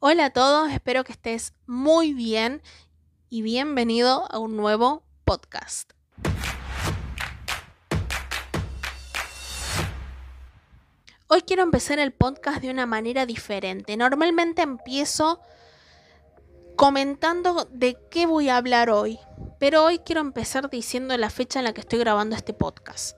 [0.00, 2.62] Hola a todos, espero que estés muy bien
[3.30, 5.90] y bienvenido a un nuevo podcast.
[11.26, 13.96] Hoy quiero empezar el podcast de una manera diferente.
[13.96, 15.40] Normalmente empiezo
[16.76, 19.18] comentando de qué voy a hablar hoy,
[19.58, 23.16] pero hoy quiero empezar diciendo la fecha en la que estoy grabando este podcast.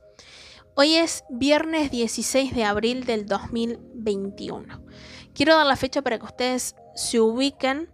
[0.76, 4.82] Hoy es viernes 16 de abril del 2021.
[5.34, 7.90] Quiero dar la fecha para que ustedes se ubiquen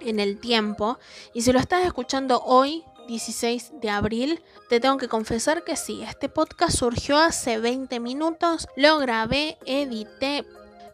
[0.00, 0.98] en el tiempo.
[1.34, 6.02] Y si lo estás escuchando hoy, 16 de abril, te tengo que confesar que sí,
[6.02, 10.44] este podcast surgió hace 20 minutos, lo grabé, edité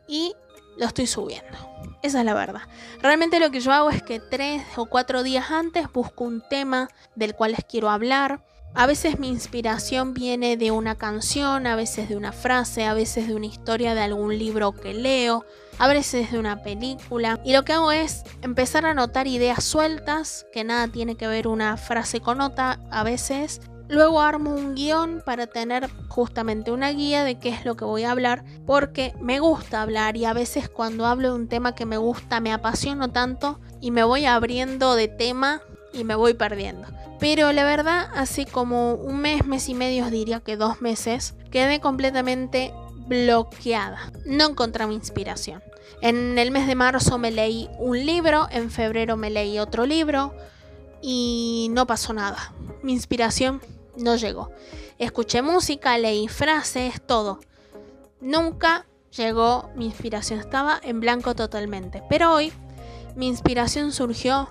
[0.06, 0.34] y
[0.76, 1.56] lo estoy subiendo.
[2.02, 2.62] Esa es la verdad.
[3.00, 6.88] Realmente lo que yo hago es que tres o cuatro días antes busco un tema
[7.14, 12.08] del cual les quiero hablar a veces mi inspiración viene de una canción, a veces
[12.08, 15.44] de una frase, a veces de una historia de algún libro que leo,
[15.78, 17.38] a veces de una película.
[17.44, 21.48] Y lo que hago es empezar a anotar ideas sueltas, que nada tiene que ver
[21.48, 23.60] una frase con otra a veces.
[23.88, 28.04] Luego armo un guion para tener justamente una guía de qué es lo que voy
[28.04, 31.84] a hablar, porque me gusta hablar y a veces cuando hablo de un tema que
[31.84, 35.60] me gusta me apasiono tanto y me voy abriendo de tema
[35.92, 36.88] y me voy perdiendo.
[37.18, 41.80] Pero la verdad, hace como un mes, mes y medio, diría que dos meses, quedé
[41.80, 42.72] completamente
[43.06, 44.10] bloqueada.
[44.24, 45.62] No encontraba inspiración.
[46.00, 50.34] En el mes de marzo me leí un libro, en febrero me leí otro libro
[51.00, 52.52] y no pasó nada.
[52.82, 53.60] Mi inspiración
[53.96, 54.50] no llegó.
[54.98, 57.40] Escuché música, leí frases, todo.
[58.20, 62.02] Nunca llegó mi inspiración, estaba en blanco totalmente.
[62.08, 62.52] Pero hoy
[63.14, 64.48] mi inspiración surgió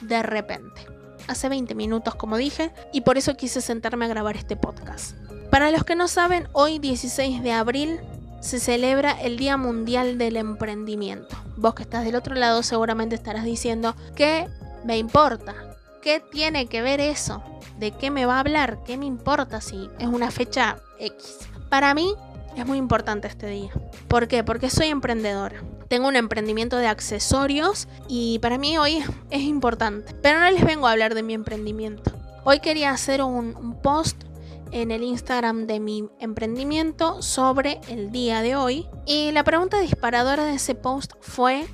[0.00, 0.86] de repente.
[1.28, 5.16] Hace 20 minutos, como dije, y por eso quise sentarme a grabar este podcast.
[5.50, 8.00] Para los que no saben, hoy 16 de abril
[8.40, 11.36] se celebra el Día Mundial del Emprendimiento.
[11.56, 14.48] Vos que estás del otro lado seguramente estarás diciendo, ¿qué
[14.84, 15.54] me importa?
[16.02, 17.42] ¿Qué tiene que ver eso?
[17.78, 18.78] ¿De qué me va a hablar?
[18.84, 21.38] ¿Qué me importa si es una fecha X?
[21.68, 22.14] Para mí
[22.56, 23.70] es muy importante este día.
[24.08, 24.44] ¿Por qué?
[24.44, 25.62] Porque soy emprendedora.
[25.88, 30.14] Tengo un emprendimiento de accesorios y para mí hoy es importante.
[30.20, 32.10] Pero no les vengo a hablar de mi emprendimiento.
[32.44, 34.24] Hoy quería hacer un, post
[34.72, 38.88] en el Instagram de mi emprendimiento sobre el día de hoy.
[39.06, 41.66] Y la pregunta disparadora de ese post fue,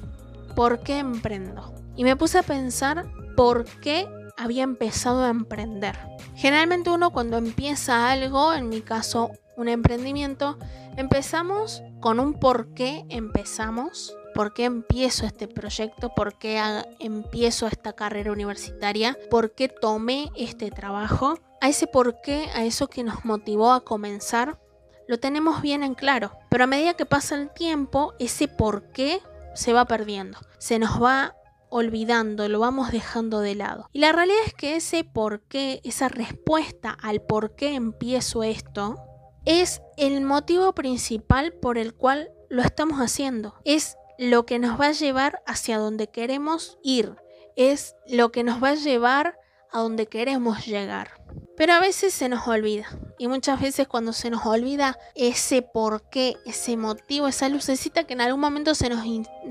[0.55, 1.73] ¿por qué emprendo?
[1.97, 4.07] Y me puse a pensar por qué
[4.37, 5.99] había empezado a emprender.
[6.35, 10.59] Generalmente uno cuando empieza algo, en mi caso un emprendimiento,
[10.97, 16.61] empezamos con un por qué empezamos, por qué empiezo este proyecto, por qué
[16.99, 21.39] empiezo esta carrera universitaria, por qué tomé este trabajo.
[21.61, 24.59] A ese por qué, a eso que nos motivó a comenzar,
[25.07, 26.33] lo tenemos bien en claro.
[26.49, 29.21] Pero a medida que pasa el tiempo, ese por qué
[29.55, 31.37] se va perdiendo, se nos va
[31.73, 33.89] olvidando, lo vamos dejando de lado.
[33.93, 38.97] Y la realidad es que ese por qué, esa respuesta al por qué empiezo esto,
[39.45, 43.55] es el motivo principal por el cual lo estamos haciendo.
[43.65, 47.17] Es lo que nos va a llevar hacia donde queremos ir.
[47.57, 49.37] Es lo que nos va a llevar
[49.73, 51.23] a donde queremos llegar.
[51.57, 52.87] Pero a veces se nos olvida.
[53.19, 58.21] Y muchas veces cuando se nos olvida ese porqué, ese motivo, esa lucecita que en
[58.21, 59.05] algún momento se nos,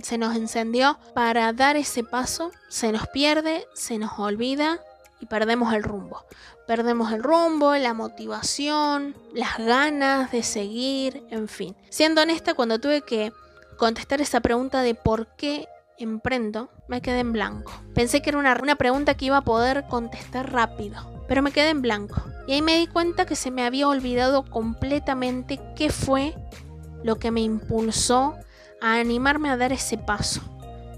[0.04, 4.80] se nos encendió para dar ese paso, se nos pierde, se nos olvida
[5.20, 6.26] y perdemos el rumbo.
[6.68, 11.76] Perdemos el rumbo, la motivación, las ganas de seguir, en fin.
[11.90, 13.32] Siendo honesta, cuando tuve que
[13.78, 15.68] contestar esa pregunta de por qué
[15.98, 17.72] emprendo, me quedé en blanco.
[17.94, 21.70] Pensé que era una, una pregunta que iba a poder contestar rápido, pero me quedé
[21.70, 22.22] en blanco.
[22.48, 26.36] Y ahí me di cuenta que se me había olvidado completamente qué fue
[27.04, 28.36] lo que me impulsó
[28.82, 30.42] a animarme a dar ese paso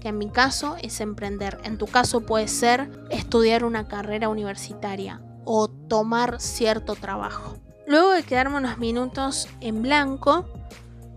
[0.04, 1.58] en mi caso es emprender.
[1.64, 7.56] En tu caso puede ser estudiar una carrera universitaria o tomar cierto trabajo.
[7.86, 10.46] Luego de quedarme unos minutos en blanco,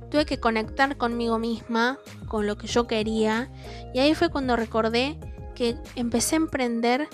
[0.09, 3.51] tuve que conectar conmigo misma, con lo que yo quería,
[3.93, 5.19] y ahí fue cuando recordé
[5.55, 7.07] que empecé a emprender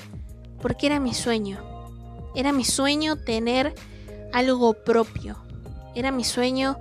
[0.61, 1.59] porque era mi sueño.
[2.35, 3.73] Era mi sueño tener
[4.33, 5.37] algo propio.
[5.95, 6.77] Era mi sueño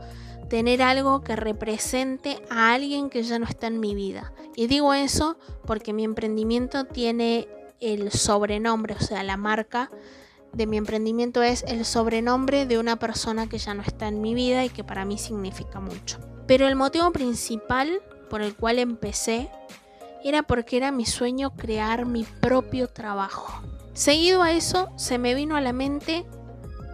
[0.48, 4.32] tener algo que represente a alguien que ya no está en mi vida.
[4.56, 7.48] Y digo eso porque mi emprendimiento tiene
[7.80, 9.90] el sobrenombre, o sea, la marca
[10.52, 14.34] de mi emprendimiento es el sobrenombre de una persona que ya no está en mi
[14.34, 16.18] vida y que para mí significa mucho.
[16.46, 19.50] Pero el motivo principal por el cual empecé
[20.24, 23.62] era porque era mi sueño crear mi propio trabajo.
[23.94, 26.24] Seguido a eso se me vino a la mente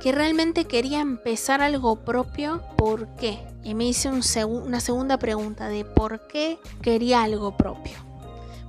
[0.01, 3.41] que realmente quería empezar algo propio, ¿por qué?
[3.65, 7.95] Y me hice una segunda pregunta de por qué quería algo propio.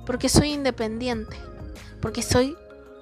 [0.04, 1.36] Porque soy independiente,
[2.00, 2.56] porque soy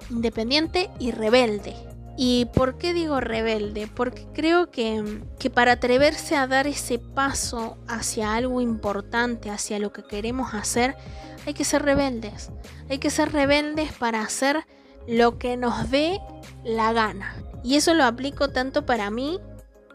[0.09, 1.75] independiente y rebelde.
[2.17, 3.87] ¿Y por qué digo rebelde?
[3.87, 9.93] Porque creo que, que, para atreverse a dar ese paso hacia algo importante, hacia lo
[9.93, 10.97] que queremos hacer,
[11.45, 12.49] hay que ser rebeldes.
[12.89, 14.65] Hay que ser rebeldes para hacer
[15.07, 16.19] lo que nos dé
[16.65, 17.35] la gana.
[17.63, 19.39] Y eso lo aplico tanto para mí,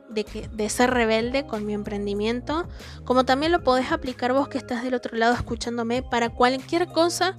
[0.08, 2.66] de, que, de ser rebelde con mi emprendimiento,
[3.04, 7.36] como también lo podés aplicar vos que estás del otro lado escuchándome para cualquier cosa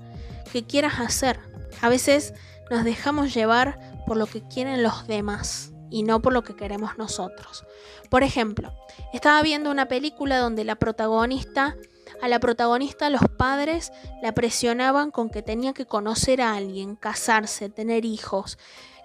[0.52, 1.40] que quieras hacer.
[1.82, 2.34] A veces
[2.70, 6.98] nos dejamos llevar por lo que quieren los demás y no por lo que queremos
[6.98, 7.66] nosotros.
[8.10, 8.74] Por ejemplo,
[9.14, 11.76] estaba viendo una película donde la protagonista,
[12.22, 13.92] a la protagonista los padres
[14.22, 18.58] la presionaban con que tenía que conocer a alguien, casarse, tener hijos,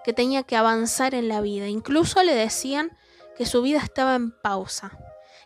[0.05, 1.69] que tenía que avanzar en la vida.
[1.69, 2.97] Incluso le decían
[3.37, 4.99] que su vida estaba en pausa,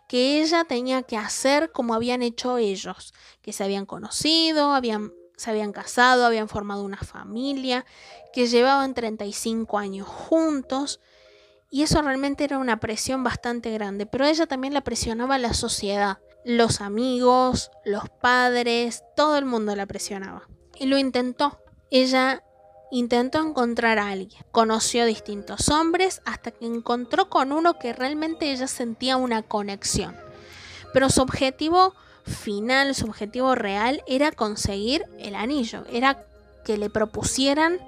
[0.08, 5.50] que ella tenía que hacer como habían hecho ellos, que se habían conocido, habían, se
[5.50, 7.84] habían casado, habían formado una familia,
[8.32, 11.00] que llevaban 35 años juntos.
[11.70, 16.18] Y eso realmente era una presión bastante grande, pero ella también la presionaba la sociedad,
[16.44, 20.48] los amigos, los padres, todo el mundo la presionaba.
[20.78, 21.58] Y lo intentó.
[21.90, 22.42] Ella
[22.94, 28.68] Intentó encontrar a alguien, conoció distintos hombres hasta que encontró con uno que realmente ella
[28.68, 30.16] sentía una conexión.
[30.92, 36.24] Pero su objetivo final, su objetivo real era conseguir el anillo, era
[36.64, 37.78] que le propusieran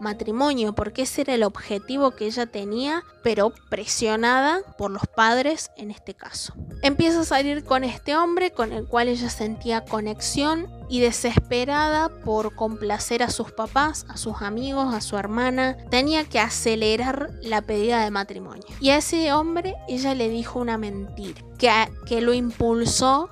[0.00, 5.90] matrimonio, porque ese era el objetivo que ella tenía, pero presionada por los padres en
[5.90, 6.54] este caso.
[6.82, 12.54] Empieza a salir con este hombre con el cual ella sentía conexión y desesperada por
[12.56, 18.02] complacer a sus papás, a sus amigos, a su hermana, tenía que acelerar la pedida
[18.02, 18.64] de matrimonio.
[18.80, 21.70] Y a ese hombre ella le dijo una mentira, que,
[22.06, 23.28] que lo impulsó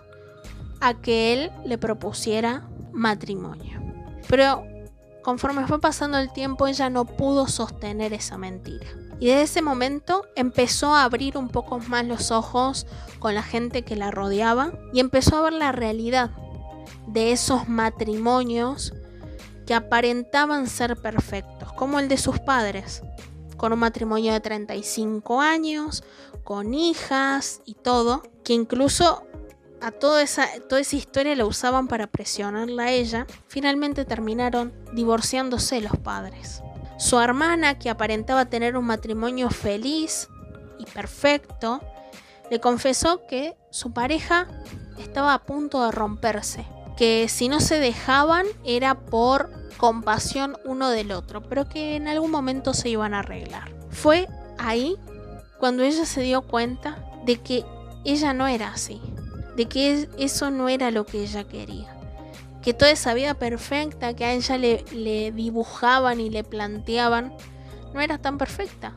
[0.81, 3.81] a que él le propusiera matrimonio.
[4.29, 4.65] Pero
[5.29, 8.87] Conforme fue pasando el tiempo, ella no pudo sostener esa mentira.
[9.21, 12.87] Y desde ese momento empezó a abrir un poco más los ojos
[13.19, 16.31] con la gente que la rodeaba y empezó a ver la realidad
[17.09, 18.95] de esos matrimonios
[19.67, 23.03] que aparentaban ser perfectos, como el de sus padres,
[23.59, 26.05] con un matrimonio de 35 años,
[26.43, 29.25] con hijas y todo, que incluso
[29.81, 35.81] a toda esa, toda esa historia la usaban para presionarla a ella, finalmente terminaron divorciándose
[35.81, 36.63] los padres.
[36.99, 40.29] Su hermana, que aparentaba tener un matrimonio feliz
[40.79, 41.81] y perfecto,
[42.51, 44.49] le confesó que su pareja
[44.99, 46.67] estaba a punto de romperse,
[46.97, 52.31] que si no se dejaban era por compasión uno del otro, pero que en algún
[52.31, 53.71] momento se iban a arreglar.
[53.91, 54.29] Fue
[54.59, 54.97] ahí
[55.59, 57.65] cuando ella se dio cuenta de que
[58.05, 59.01] ella no era así,
[59.59, 61.89] de que eso no era lo que ella quería.
[62.63, 67.35] Que toda esa vida perfecta que a ella le, le dibujaban y le planteaban
[67.93, 68.95] no era tan perfecta.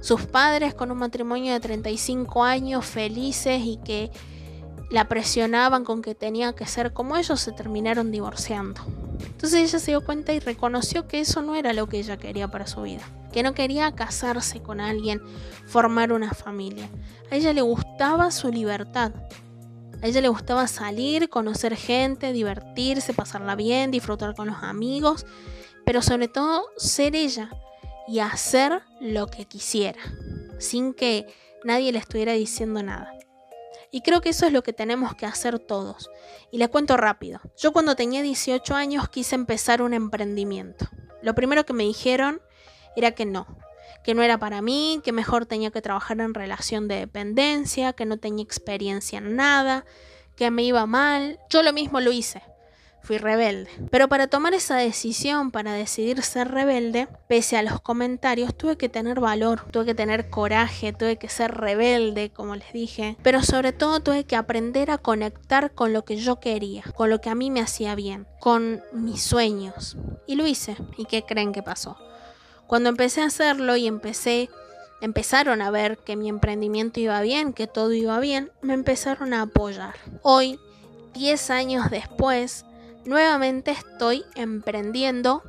[0.00, 4.10] Sus padres con un matrimonio de 35 años felices y que
[4.90, 8.80] la presionaban con que tenía que ser como ellos se terminaron divorciando.
[9.24, 12.48] Entonces ella se dio cuenta y reconoció que eso no era lo que ella quería
[12.48, 13.02] para su vida,
[13.32, 15.22] que no quería casarse con alguien,
[15.66, 16.90] formar una familia.
[17.30, 19.12] A ella le gustaba su libertad,
[20.02, 25.24] a ella le gustaba salir, conocer gente, divertirse, pasarla bien, disfrutar con los amigos,
[25.86, 27.50] pero sobre todo ser ella
[28.08, 30.00] y hacer lo que quisiera,
[30.58, 31.32] sin que
[31.64, 33.12] nadie le estuviera diciendo nada.
[33.92, 36.10] Y creo que eso es lo que tenemos que hacer todos.
[36.50, 37.40] Y les cuento rápido.
[37.58, 40.88] Yo cuando tenía 18 años quise empezar un emprendimiento.
[41.20, 42.40] Lo primero que me dijeron
[42.96, 43.46] era que no,
[44.04, 48.04] que no era para mí, que mejor tenía que trabajar en relación de dependencia, que
[48.04, 49.84] no tenía experiencia en nada,
[50.36, 51.38] que me iba mal.
[51.50, 52.42] Yo lo mismo lo hice.
[53.02, 53.68] Fui rebelde.
[53.90, 58.88] Pero para tomar esa decisión, para decidir ser rebelde, pese a los comentarios, tuve que
[58.88, 63.16] tener valor, tuve que tener coraje, tuve que ser rebelde, como les dije.
[63.24, 67.20] Pero sobre todo tuve que aprender a conectar con lo que yo quería, con lo
[67.20, 69.96] que a mí me hacía bien, con mis sueños.
[70.28, 70.76] Y lo hice.
[70.96, 71.98] ¿Y qué creen que pasó?
[72.72, 74.48] Cuando empecé a hacerlo y empecé,
[75.02, 79.42] empezaron a ver que mi emprendimiento iba bien, que todo iba bien, me empezaron a
[79.42, 79.94] apoyar.
[80.22, 80.58] Hoy,
[81.12, 82.64] 10 años después,
[83.04, 85.42] nuevamente estoy emprendiendo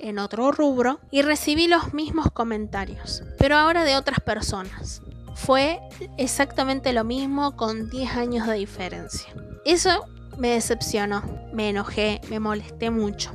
[0.00, 5.00] en otro rubro y recibí los mismos comentarios, pero ahora de otras personas.
[5.36, 5.78] Fue
[6.18, 9.32] exactamente lo mismo con 10 años de diferencia.
[9.64, 10.06] Eso
[10.38, 13.30] me decepcionó, me enojé, me molesté mucho.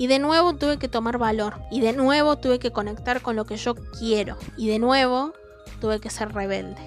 [0.00, 1.60] Y de nuevo tuve que tomar valor.
[1.70, 4.38] Y de nuevo tuve que conectar con lo que yo quiero.
[4.56, 5.34] Y de nuevo
[5.78, 6.80] tuve que ser rebelde.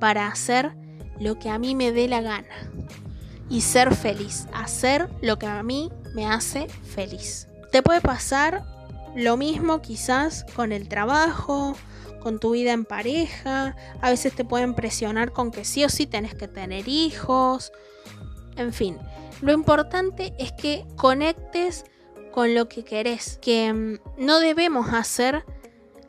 [0.00, 0.72] Para hacer
[1.20, 2.48] lo que a mí me dé la gana.
[3.48, 4.48] Y ser feliz.
[4.52, 7.46] Hacer lo que a mí me hace feliz.
[7.70, 8.64] Te puede pasar
[9.14, 11.76] lo mismo quizás con el trabajo,
[12.18, 13.76] con tu vida en pareja.
[14.00, 17.70] A veces te pueden presionar con que sí o sí tenés que tener hijos.
[18.56, 18.98] En fin,
[19.40, 21.84] lo importante es que conectes
[22.30, 25.44] con lo que querés, que mm, no debemos hacer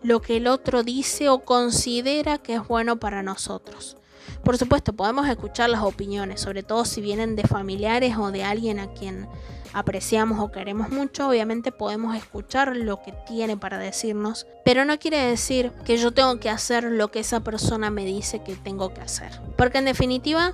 [0.01, 3.97] lo que el otro dice o considera que es bueno para nosotros.
[4.43, 8.79] Por supuesto, podemos escuchar las opiniones, sobre todo si vienen de familiares o de alguien
[8.79, 9.27] a quien
[9.73, 15.17] apreciamos o queremos mucho, obviamente podemos escuchar lo que tiene para decirnos, pero no quiere
[15.17, 19.01] decir que yo tengo que hacer lo que esa persona me dice que tengo que
[19.01, 19.39] hacer.
[19.57, 20.53] Porque en definitiva,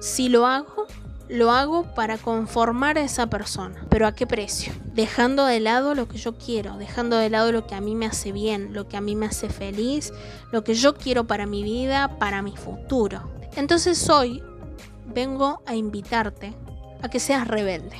[0.00, 0.86] si lo hago,
[1.30, 3.86] lo hago para conformar a esa persona.
[3.88, 4.72] Pero ¿a qué precio?
[4.94, 8.06] Dejando de lado lo que yo quiero, dejando de lado lo que a mí me
[8.06, 10.12] hace bien, lo que a mí me hace feliz,
[10.50, 13.30] lo que yo quiero para mi vida, para mi futuro.
[13.54, 14.42] Entonces hoy
[15.06, 16.52] vengo a invitarte
[17.00, 17.96] a que seas rebelde.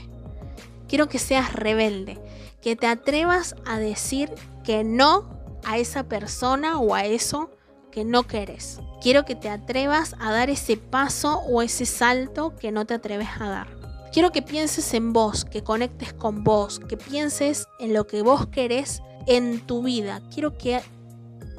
[0.88, 2.20] Quiero que seas rebelde,
[2.60, 4.32] que te atrevas a decir
[4.64, 7.48] que no a esa persona o a eso
[7.90, 8.80] que no querés.
[9.00, 13.28] Quiero que te atrevas a dar ese paso o ese salto que no te atreves
[13.38, 13.80] a dar.
[14.12, 18.48] Quiero que pienses en vos, que conectes con vos, que pienses en lo que vos
[18.48, 20.20] querés en tu vida.
[20.32, 20.80] Quiero que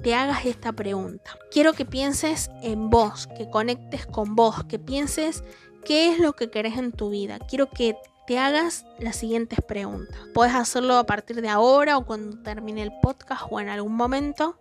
[0.04, 1.38] te hagas esta pregunta.
[1.52, 5.44] Quiero que pienses en vos, que conectes con vos, que pienses
[5.86, 7.40] qué es lo que querés en tu vida.
[7.40, 7.96] Quiero que
[8.28, 10.18] te hagas las siguientes preguntas.
[10.34, 14.58] Puedes hacerlo a partir de ahora o cuando termine el podcast o en algún momento.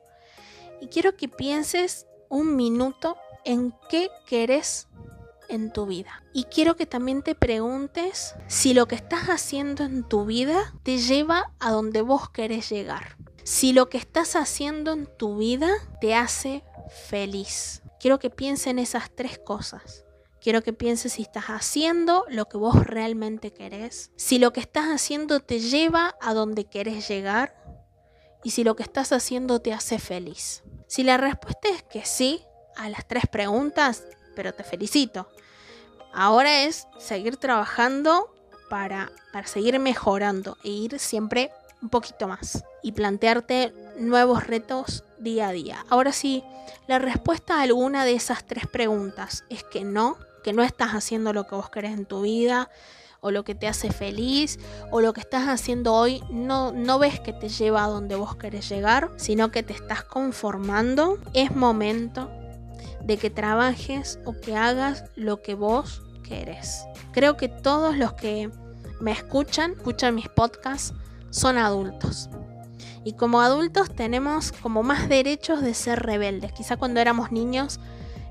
[0.80, 4.88] Y quiero que pienses un minuto en qué querés
[5.48, 6.22] en tu vida.
[6.32, 10.98] Y quiero que también te preguntes si lo que estás haciendo en tu vida te
[10.98, 13.16] lleva a donde vos querés llegar.
[13.42, 15.70] Si lo que estás haciendo en tu vida
[16.00, 16.62] te hace
[17.08, 17.82] feliz.
[17.98, 20.04] Quiero que pienses en esas tres cosas.
[20.40, 24.86] Quiero que pienses si estás haciendo lo que vos realmente querés, si lo que estás
[24.86, 27.59] haciendo te lleva a donde querés llegar
[28.42, 30.62] y si lo que estás haciendo te hace feliz.
[30.86, 32.42] Si la respuesta es que sí
[32.76, 34.04] a las tres preguntas,
[34.34, 35.28] pero te felicito.
[36.12, 38.34] Ahora es seguir trabajando
[38.68, 41.50] para, para seguir mejorando e ir siempre
[41.82, 45.84] un poquito más y plantearte nuevos retos día a día.
[45.88, 46.42] Ahora sí,
[46.86, 51.32] la respuesta a alguna de esas tres preguntas es que no, que no estás haciendo
[51.32, 52.70] lo que vos querés en tu vida
[53.20, 54.58] o lo que te hace feliz
[54.90, 58.36] o lo que estás haciendo hoy no, no ves que te lleva a donde vos
[58.36, 62.30] querés llegar, sino que te estás conformando, es momento
[63.02, 66.84] de que trabajes o que hagas lo que vos querés.
[67.12, 68.50] Creo que todos los que
[69.00, 70.94] me escuchan, escuchan mis podcasts,
[71.30, 72.28] son adultos.
[73.02, 76.52] Y como adultos tenemos como más derechos de ser rebeldes.
[76.52, 77.80] Quizá cuando éramos niños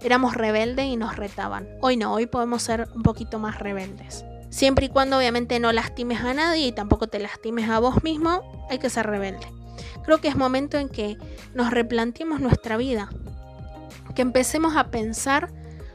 [0.01, 1.67] éramos rebeldes y nos retaban.
[1.81, 4.23] Hoy no, hoy podemos ser un poquito más rebeldes.
[4.49, 8.67] Siempre y cuando obviamente no lastimes a nadie y tampoco te lastimes a vos mismo,
[8.69, 9.47] hay que ser rebelde.
[10.03, 11.17] Creo que es momento en que
[11.53, 13.09] nos replanteemos nuestra vida,
[14.15, 15.51] que empecemos a pensar,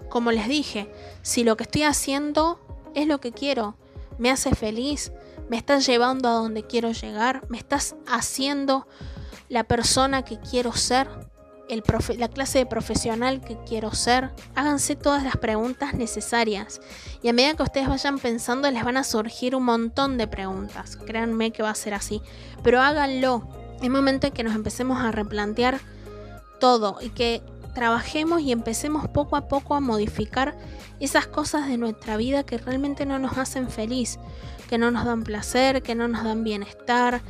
[0.08, 0.90] como les dije,
[1.22, 2.60] si lo que estoy haciendo
[2.94, 3.76] es lo que quiero,
[4.18, 5.12] me hace feliz,
[5.48, 8.86] me estás llevando a donde quiero llegar, me estás haciendo
[9.48, 11.08] la persona que quiero ser
[11.68, 14.30] la clase de profesional que quiero ser.
[14.54, 16.80] Háganse todas las preguntas necesarias
[17.22, 20.96] y a medida que ustedes vayan pensando les van a surgir un montón de preguntas.
[20.96, 22.22] Créanme que va a ser así,
[22.62, 23.48] pero háganlo.
[23.82, 25.80] Es momento en que nos empecemos a replantear
[26.60, 27.42] todo y que
[27.74, 30.56] trabajemos y empecemos poco a poco a modificar
[31.00, 34.18] esas cosas de nuestra vida que realmente no nos hacen feliz,
[34.68, 37.20] que no nos dan placer, que no nos dan bienestar,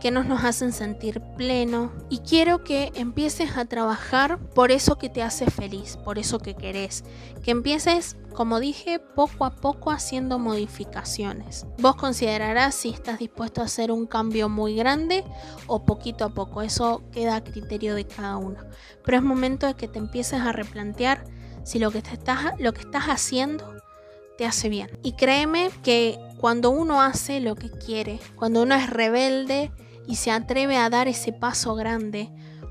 [0.00, 5.08] que no nos hacen sentir pleno y quiero que empieces a trabajar por eso que
[5.08, 7.04] te hace feliz, por eso que querés,
[7.42, 11.66] que empieces, como dije, poco a poco haciendo modificaciones.
[11.78, 15.24] Vos considerarás si estás dispuesto a hacer un cambio muy grande
[15.66, 18.60] o poquito a poco, eso queda a criterio de cada uno,
[19.04, 21.24] pero es momento de que te empieces a replantear
[21.64, 23.74] si lo que, te estás, lo que estás haciendo
[24.38, 24.88] te hace bien.
[25.02, 29.72] Y créeme que cuando uno hace lo que quiere, cuando uno es rebelde,
[30.08, 32.30] y se atreve a dar ese paso grande,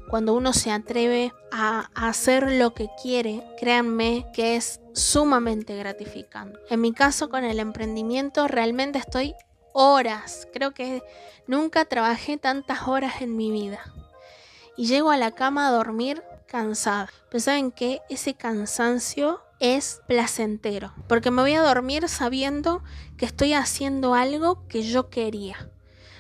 [0.10, 6.60] cuando uno se atreve a hacer lo que quiere, créanme que es sumamente gratificante.
[6.70, 9.36] En mi caso con el emprendimiento realmente estoy
[9.72, 11.04] horas, creo que
[11.46, 13.80] nunca trabajé tantas horas en mi vida.
[14.76, 17.10] Y llego a la cama a dormir cansada.
[17.30, 22.84] Pero saben que ese cansancio es placentero, porque me voy a dormir sabiendo
[23.18, 25.70] que estoy haciendo algo que yo quería,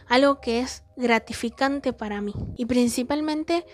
[0.07, 2.33] algo que es gratificante para mí.
[2.57, 3.65] Y principalmente,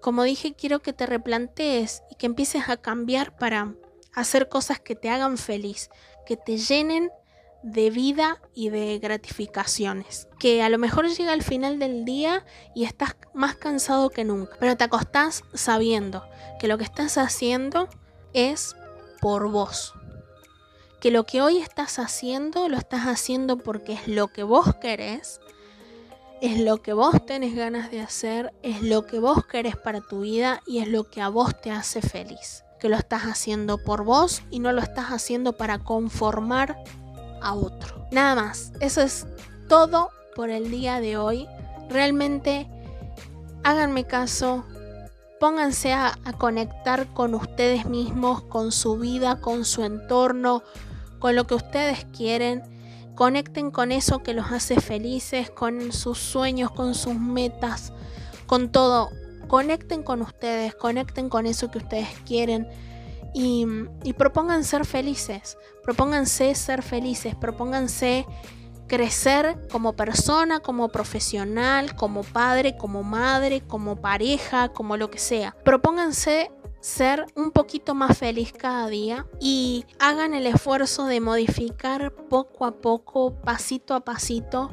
[0.00, 3.74] como dije, quiero que te replantees y que empieces a cambiar para
[4.14, 5.90] hacer cosas que te hagan feliz,
[6.26, 7.10] que te llenen
[7.62, 10.28] de vida y de gratificaciones.
[10.38, 12.44] Que a lo mejor llega al final del día
[12.74, 16.24] y estás más cansado que nunca, pero te acostás sabiendo
[16.58, 17.88] que lo que estás haciendo
[18.32, 18.76] es
[19.20, 19.94] por vos.
[21.00, 25.40] Que lo que hoy estás haciendo lo estás haciendo porque es lo que vos querés,
[26.40, 30.20] es lo que vos tenés ganas de hacer, es lo que vos querés para tu
[30.20, 32.64] vida y es lo que a vos te hace feliz.
[32.78, 36.76] Que lo estás haciendo por vos y no lo estás haciendo para conformar
[37.40, 38.06] a otro.
[38.12, 39.26] Nada más, eso es
[39.68, 41.46] todo por el día de hoy.
[41.88, 42.68] Realmente
[43.64, 44.64] háganme caso,
[45.40, 50.62] pónganse a, conectar con ustedes mismos, con su vida, con su entorno,
[51.18, 52.62] con lo que ustedes quieren.
[53.16, 57.92] Conecten con eso que los hace felices, con sus sueños, con sus metas,
[58.46, 59.08] con todo.
[59.48, 62.68] Conecten con ustedes, conecten con eso que ustedes quieren
[63.32, 63.66] y,
[64.04, 65.56] y propongan ser felices.
[65.82, 68.26] Propónganse ser felices, propónganse
[68.86, 75.56] crecer como persona, como profesional, como padre, como madre, como pareja, como lo que sea.
[75.64, 76.50] Propónganse
[76.86, 82.76] ser un poquito más feliz cada día y hagan el esfuerzo de modificar poco a
[82.80, 84.70] poco, pasito a pasito,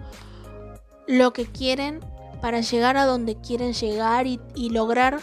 [1.08, 2.02] lo que quieren
[2.40, 4.40] para llegar a donde quieren llegar y,
[4.70, 5.22] lograr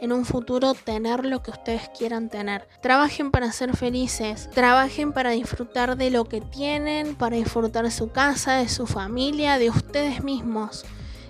[0.00, 2.66] en un futuro tener lo que ustedes quieran tener.
[2.80, 8.10] Trabajen para ser felices, trabajen para disfrutar de lo que tienen, para disfrutar de su
[8.10, 10.84] casa, de su familia, de ustedes mismos.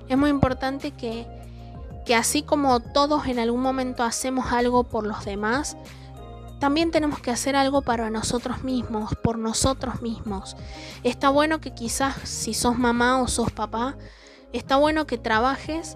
[0.08, 1.41] Es muy importante que,
[2.04, 5.76] que así como todos en algún momento hacemos algo por los demás,
[6.58, 10.56] también tenemos que hacer algo para nosotros mismos, por nosotros mismos.
[11.02, 13.96] Está bueno que quizás si sos mamá o sos papá,
[14.52, 15.94] está bueno que trabajes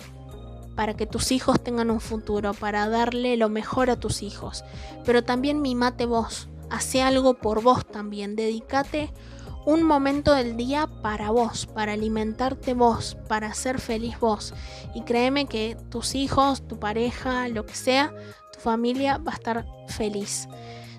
[0.75, 4.65] para que tus hijos tengan un futuro, para darle lo mejor a tus hijos.
[5.05, 9.13] Pero también mimate vos, hace algo por vos también, dedícate
[9.67, 14.55] un momento del día para vos, para alimentarte vos, para ser feliz vos.
[14.95, 18.15] Y créeme que tus hijos, tu pareja, lo que sea,
[18.53, 20.49] tu familia va a estar feliz.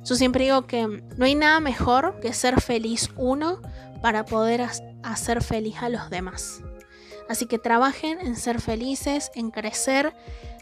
[0.03, 3.61] Yo siempre digo que no hay nada mejor que ser feliz uno
[4.01, 4.67] para poder
[5.01, 6.61] hacer feliz a los demás.
[7.29, 10.13] Así que trabajen en ser felices, en crecer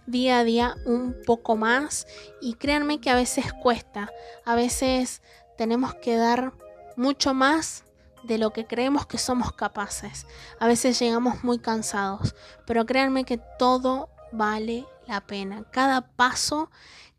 [0.05, 2.05] día a día un poco más
[2.39, 4.11] y créanme que a veces cuesta,
[4.45, 5.23] a veces
[5.57, 6.53] tenemos que dar
[6.95, 7.84] mucho más
[8.25, 10.27] de lo que creemos que somos capaces.
[10.59, 12.35] A veces llegamos muy cansados,
[12.65, 15.63] pero créanme que todo vale la pena.
[15.71, 16.69] Cada paso,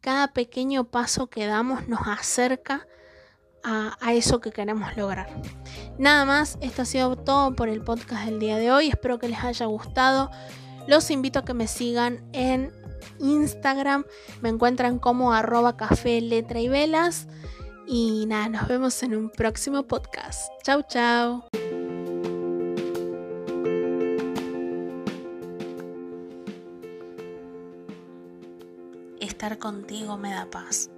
[0.01, 2.87] cada pequeño paso que damos nos acerca
[3.66, 5.29] a, eso que queremos lograr.
[5.99, 8.88] Nada más, esto ha sido todo por el podcast del día de hoy.
[8.88, 10.31] Espero que les haya gustado.
[10.87, 12.73] Los invito a que me sigan en
[13.19, 14.05] Instagram.
[14.40, 17.27] Me encuentran como arroba café, letra y velas.
[17.88, 20.51] Y nada, nos vemos en un próximo podcast.
[20.64, 21.44] Chau, chau.
[29.20, 30.90] Estar contigo me da paz.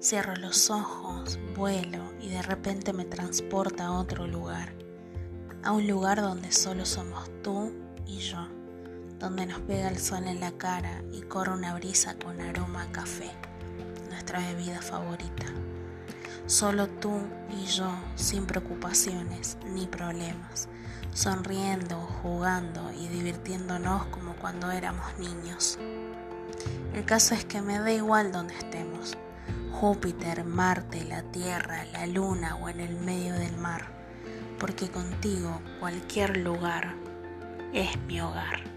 [0.00, 4.72] Cierro los ojos, vuelo y de repente me transporta a otro lugar,
[5.64, 7.72] a un lugar donde solo somos tú
[8.06, 8.46] y yo,
[9.18, 12.92] donde nos pega el sol en la cara y corre una brisa con aroma a
[12.92, 13.30] café,
[14.10, 15.46] nuestra bebida favorita.
[16.50, 17.12] Solo tú
[17.48, 20.68] y yo, sin preocupaciones ni problemas,
[21.14, 25.78] sonriendo, jugando y divirtiéndonos como cuando éramos niños.
[26.92, 29.16] El caso es que me da igual donde estemos
[29.70, 33.86] Júpiter, Marte, la Tierra, la Luna o en el medio del mar,
[34.58, 36.96] porque contigo cualquier lugar
[37.72, 38.69] es mi hogar.